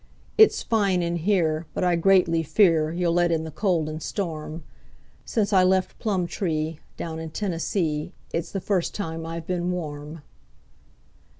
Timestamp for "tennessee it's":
7.29-8.51